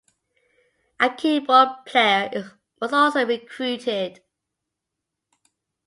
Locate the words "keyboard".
1.11-1.85